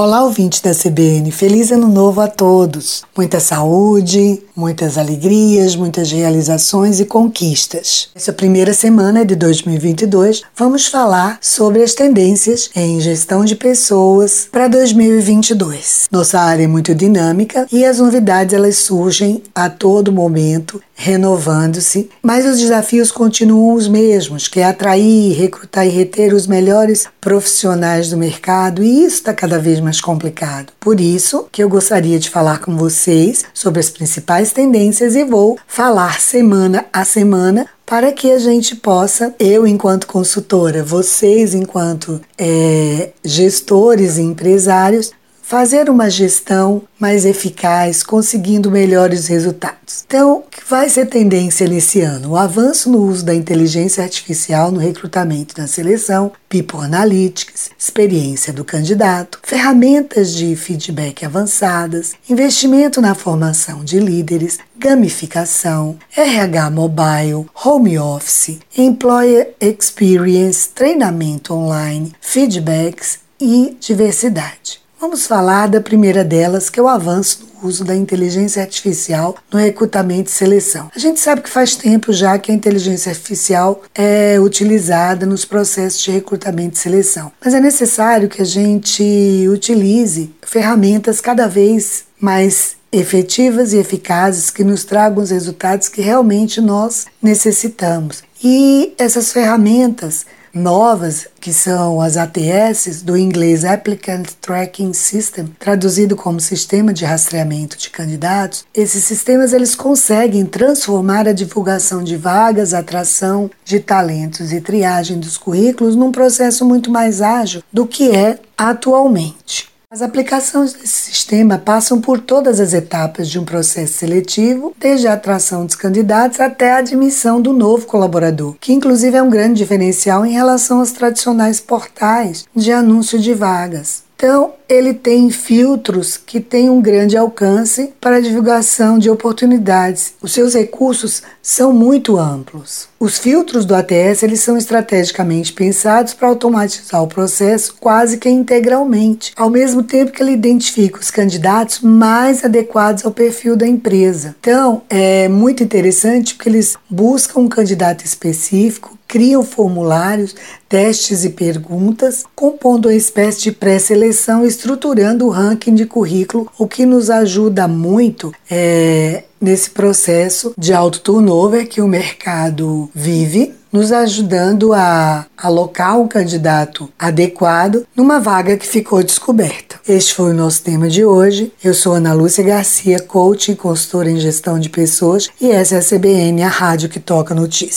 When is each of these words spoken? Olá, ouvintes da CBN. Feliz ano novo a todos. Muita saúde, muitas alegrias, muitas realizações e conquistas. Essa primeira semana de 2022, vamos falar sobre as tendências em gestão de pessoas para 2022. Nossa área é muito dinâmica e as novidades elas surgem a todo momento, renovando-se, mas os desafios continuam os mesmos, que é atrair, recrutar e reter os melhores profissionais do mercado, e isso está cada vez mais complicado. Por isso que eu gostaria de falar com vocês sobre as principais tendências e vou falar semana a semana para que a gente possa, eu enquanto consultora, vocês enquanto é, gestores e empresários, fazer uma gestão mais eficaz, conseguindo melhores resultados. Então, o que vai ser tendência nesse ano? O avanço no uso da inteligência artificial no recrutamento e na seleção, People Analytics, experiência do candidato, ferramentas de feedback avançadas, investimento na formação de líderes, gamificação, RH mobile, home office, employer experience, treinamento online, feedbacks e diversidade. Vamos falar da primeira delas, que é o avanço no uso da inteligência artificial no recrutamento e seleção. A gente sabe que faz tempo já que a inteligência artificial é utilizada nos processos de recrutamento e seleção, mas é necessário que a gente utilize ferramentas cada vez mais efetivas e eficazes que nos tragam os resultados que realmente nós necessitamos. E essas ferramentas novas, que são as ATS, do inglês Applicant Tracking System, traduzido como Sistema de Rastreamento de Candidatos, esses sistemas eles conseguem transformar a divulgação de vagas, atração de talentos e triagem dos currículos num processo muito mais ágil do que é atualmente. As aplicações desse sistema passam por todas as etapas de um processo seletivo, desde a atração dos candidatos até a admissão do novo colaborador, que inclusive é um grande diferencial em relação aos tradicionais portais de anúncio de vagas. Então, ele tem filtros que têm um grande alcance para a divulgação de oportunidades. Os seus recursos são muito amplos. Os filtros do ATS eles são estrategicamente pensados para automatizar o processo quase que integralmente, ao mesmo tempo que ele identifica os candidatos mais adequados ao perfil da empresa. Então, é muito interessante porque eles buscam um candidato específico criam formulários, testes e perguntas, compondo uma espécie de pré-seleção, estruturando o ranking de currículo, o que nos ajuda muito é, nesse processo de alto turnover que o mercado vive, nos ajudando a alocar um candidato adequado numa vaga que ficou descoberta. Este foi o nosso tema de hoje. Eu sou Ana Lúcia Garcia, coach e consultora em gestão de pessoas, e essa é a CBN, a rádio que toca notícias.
Olá, 0.00 0.22
ouvintes 0.22 0.60
da 0.60 0.72
CBN. 0.72 1.32
Feliz 1.32 1.72
ano 1.72 1.88
novo 1.88 2.20
a 2.20 2.28
todos. 2.28 3.02
Muita 3.16 3.40
saúde, 3.40 4.40
muitas 4.54 4.96
alegrias, 4.96 5.74
muitas 5.74 6.12
realizações 6.12 7.00
e 7.00 7.04
conquistas. 7.04 8.08
Essa 8.14 8.32
primeira 8.32 8.72
semana 8.72 9.24
de 9.24 9.34
2022, 9.34 10.42
vamos 10.54 10.86
falar 10.86 11.38
sobre 11.40 11.82
as 11.82 11.94
tendências 11.94 12.70
em 12.76 13.00
gestão 13.00 13.44
de 13.44 13.56
pessoas 13.56 14.48
para 14.52 14.68
2022. 14.68 16.06
Nossa 16.12 16.38
área 16.38 16.62
é 16.62 16.68
muito 16.68 16.94
dinâmica 16.94 17.66
e 17.72 17.84
as 17.84 17.98
novidades 17.98 18.54
elas 18.54 18.76
surgem 18.76 19.42
a 19.52 19.68
todo 19.68 20.12
momento, 20.12 20.80
renovando-se, 21.00 22.10
mas 22.20 22.44
os 22.44 22.58
desafios 22.58 23.12
continuam 23.12 23.76
os 23.76 23.86
mesmos, 23.86 24.48
que 24.48 24.58
é 24.58 24.64
atrair, 24.64 25.32
recrutar 25.32 25.86
e 25.86 25.90
reter 25.90 26.34
os 26.34 26.48
melhores 26.48 27.06
profissionais 27.20 28.10
do 28.10 28.16
mercado, 28.16 28.82
e 28.82 29.04
isso 29.04 29.18
está 29.18 29.32
cada 29.32 29.60
vez 29.60 29.78
mais 29.78 30.00
complicado. 30.00 30.72
Por 30.80 31.00
isso 31.00 31.46
que 31.52 31.62
eu 31.62 31.68
gostaria 31.68 32.18
de 32.18 32.28
falar 32.28 32.58
com 32.58 32.76
vocês 32.76 33.44
sobre 33.54 33.78
as 33.78 33.90
principais 33.90 34.50
tendências 34.50 35.14
e 35.14 35.22
vou 35.22 35.56
falar 35.68 36.20
semana 36.20 36.84
a 36.92 37.04
semana 37.04 37.68
para 37.86 38.12
que 38.12 38.30
a 38.30 38.38
gente 38.38 38.76
possa, 38.76 39.34
eu 39.38 39.66
enquanto 39.66 40.06
consultora, 40.06 40.82
vocês 40.82 41.54
enquanto 41.54 42.20
é, 42.36 43.12
gestores 43.24 44.18
e 44.18 44.22
empresários, 44.22 45.10
fazer 45.48 45.88
uma 45.88 46.10
gestão 46.10 46.82
mais 47.00 47.24
eficaz, 47.24 48.02
conseguindo 48.02 48.70
melhores 48.70 49.28
resultados. 49.28 50.04
Então, 50.06 50.40
o 50.40 50.42
que 50.42 50.60
vai 50.68 50.90
ser 50.90 51.06
tendência 51.06 51.66
nesse 51.66 52.02
ano? 52.02 52.32
O 52.32 52.36
avanço 52.36 52.90
no 52.90 52.98
uso 52.98 53.24
da 53.24 53.34
inteligência 53.34 54.04
artificial 54.04 54.70
no 54.70 54.78
recrutamento 54.78 55.54
e 55.56 55.60
na 55.62 55.66
seleção, 55.66 56.30
People 56.50 56.80
Analytics, 56.80 57.70
experiência 57.78 58.52
do 58.52 58.62
candidato, 58.62 59.40
ferramentas 59.42 60.34
de 60.34 60.54
feedback 60.54 61.24
avançadas, 61.24 62.12
investimento 62.28 63.00
na 63.00 63.14
formação 63.14 63.82
de 63.82 63.98
líderes, 63.98 64.58
gamificação, 64.76 65.96
RH 66.14 66.70
mobile, 66.72 67.46
home 67.64 67.98
office, 67.98 68.58
employer 68.76 69.54
experience, 69.58 70.68
treinamento 70.68 71.54
online, 71.54 72.12
feedbacks 72.20 73.20
e 73.40 73.74
diversidade. 73.80 74.86
Vamos 75.00 75.28
falar 75.28 75.68
da 75.68 75.80
primeira 75.80 76.24
delas, 76.24 76.68
que 76.68 76.80
é 76.80 76.82
o 76.82 76.88
avanço 76.88 77.46
no 77.62 77.68
uso 77.68 77.84
da 77.84 77.94
inteligência 77.94 78.60
artificial 78.60 79.36
no 79.52 79.56
recrutamento 79.56 80.28
e 80.28 80.32
seleção. 80.32 80.90
A 80.94 80.98
gente 80.98 81.20
sabe 81.20 81.40
que 81.40 81.48
faz 81.48 81.76
tempo 81.76 82.12
já 82.12 82.36
que 82.36 82.50
a 82.50 82.54
inteligência 82.54 83.10
artificial 83.10 83.80
é 83.94 84.40
utilizada 84.40 85.24
nos 85.24 85.44
processos 85.44 86.00
de 86.02 86.10
recrutamento 86.10 86.76
e 86.76 86.80
seleção, 86.80 87.30
mas 87.42 87.54
é 87.54 87.60
necessário 87.60 88.28
que 88.28 88.42
a 88.42 88.44
gente 88.44 89.46
utilize 89.48 90.34
ferramentas 90.42 91.20
cada 91.20 91.46
vez 91.46 92.04
mais 92.18 92.76
efetivas 92.90 93.72
e 93.72 93.76
eficazes 93.76 94.50
que 94.50 94.64
nos 94.64 94.82
tragam 94.82 95.22
os 95.22 95.30
resultados 95.30 95.88
que 95.88 96.00
realmente 96.00 96.60
nós 96.60 97.06
necessitamos. 97.22 98.24
E 98.42 98.94
essas 98.98 99.32
ferramentas 99.32 100.26
novas, 100.52 101.26
que 101.40 101.52
são 101.52 102.00
as 102.00 102.16
ATS, 102.16 103.02
do 103.02 103.16
inglês 103.16 103.64
Applicant 103.64 104.28
Tracking 104.40 104.92
System, 104.92 105.46
traduzido 105.58 106.16
como 106.16 106.40
Sistema 106.40 106.92
de 106.92 107.04
Rastreamento 107.04 107.76
de 107.76 107.90
Candidatos, 107.90 108.64
esses 108.74 109.04
sistemas 109.04 109.52
eles 109.52 109.74
conseguem 109.74 110.44
transformar 110.44 111.28
a 111.28 111.32
divulgação 111.32 112.02
de 112.02 112.16
vagas, 112.16 112.74
atração 112.74 113.50
de 113.64 113.80
talentos 113.80 114.52
e 114.52 114.60
triagem 114.60 115.18
dos 115.18 115.36
currículos 115.36 115.94
num 115.94 116.12
processo 116.12 116.64
muito 116.64 116.90
mais 116.90 117.20
ágil 117.20 117.62
do 117.72 117.86
que 117.86 118.10
é 118.10 118.38
atualmente. 118.56 119.77
As 119.90 120.02
aplicações 120.02 120.74
desse 120.74 121.10
sistema 121.10 121.56
passam 121.56 121.98
por 121.98 122.20
todas 122.20 122.60
as 122.60 122.74
etapas 122.74 123.26
de 123.26 123.38
um 123.38 123.44
processo 123.44 123.94
seletivo, 123.94 124.74
desde 124.78 125.08
a 125.08 125.14
atração 125.14 125.64
dos 125.64 125.74
candidatos 125.74 126.40
até 126.40 126.72
a 126.72 126.76
admissão 126.76 127.40
do 127.40 127.54
novo 127.54 127.86
colaborador, 127.86 128.54
que 128.60 128.74
inclusive 128.74 129.16
é 129.16 129.22
um 129.22 129.30
grande 129.30 129.54
diferencial 129.54 130.26
em 130.26 130.32
relação 130.32 130.80
aos 130.80 130.92
tradicionais 130.92 131.58
portais 131.58 132.44
de 132.54 132.70
anúncio 132.70 133.18
de 133.18 133.32
vagas. 133.32 134.02
Então, 134.14 134.52
ele 134.68 134.92
tem 134.92 135.30
filtros 135.30 136.18
que 136.18 136.40
têm 136.40 136.68
um 136.68 136.80
grande 136.80 137.16
alcance 137.16 137.94
para 137.98 138.16
a 138.16 138.20
divulgação 138.20 138.98
de 138.98 139.08
oportunidades. 139.08 140.12
Os 140.20 140.32
seus 140.32 140.54
recursos 140.54 141.22
são 141.42 141.72
muito 141.72 142.18
amplos. 142.18 142.86
Os 143.00 143.18
filtros 143.18 143.64
do 143.64 143.74
ATS 143.74 144.22
eles 144.22 144.40
são 144.40 144.58
estrategicamente 144.58 145.52
pensados 145.54 146.12
para 146.12 146.28
automatizar 146.28 147.02
o 147.02 147.06
processo 147.06 147.76
quase 147.80 148.18
que 148.18 148.28
integralmente, 148.28 149.32
ao 149.36 149.48
mesmo 149.48 149.82
tempo 149.82 150.12
que 150.12 150.22
ele 150.22 150.32
identifica 150.32 151.00
os 151.00 151.10
candidatos 151.10 151.80
mais 151.80 152.44
adequados 152.44 153.06
ao 153.06 153.12
perfil 153.12 153.56
da 153.56 153.66
empresa. 153.66 154.36
Então, 154.38 154.82
é 154.90 155.28
muito 155.28 155.62
interessante 155.62 156.34
porque 156.34 156.50
eles 156.50 156.76
buscam 156.90 157.40
um 157.40 157.48
candidato 157.48 158.04
específico 158.04 158.98
criam 159.08 159.42
formulários, 159.42 160.36
testes 160.68 161.24
e 161.24 161.30
perguntas, 161.30 162.24
compondo 162.36 162.86
uma 162.88 162.94
espécie 162.94 163.40
de 163.40 163.52
pré-seleção, 163.52 164.44
estruturando 164.58 165.26
o 165.26 165.30
ranking 165.30 165.74
de 165.74 165.86
currículo, 165.86 166.50
o 166.58 166.66
que 166.66 166.84
nos 166.84 167.10
ajuda 167.10 167.68
muito 167.68 168.32
é, 168.50 169.22
nesse 169.40 169.70
processo 169.70 170.52
de 170.58 170.74
alto 170.74 171.00
turnover 171.00 171.68
que 171.68 171.80
o 171.80 171.86
mercado 171.86 172.90
vive, 172.92 173.54
nos 173.72 173.92
ajudando 173.92 174.72
a 174.72 175.26
alocar 175.36 176.00
um 176.00 176.08
candidato 176.08 176.88
adequado 176.98 177.86
numa 177.94 178.18
vaga 178.18 178.56
que 178.56 178.66
ficou 178.66 179.02
descoberta. 179.02 179.78
Este 179.86 180.14
foi 180.14 180.30
o 180.30 180.34
nosso 180.34 180.62
tema 180.62 180.88
de 180.88 181.04
hoje. 181.04 181.52
Eu 181.62 181.74
sou 181.74 181.92
Ana 181.92 182.14
Lúcia 182.14 182.42
Garcia, 182.42 182.98
coach 182.98 183.52
e 183.52 183.56
consultora 183.56 184.10
em 184.10 184.18
gestão 184.18 184.58
de 184.58 184.70
pessoas, 184.70 185.28
e 185.40 185.50
essa 185.50 185.76
é 185.76 185.78
a 185.78 185.82
CBN, 185.82 186.42
a 186.42 186.48
rádio 186.48 186.88
que 186.88 186.98
toca 186.98 187.34
notícias. 187.34 187.76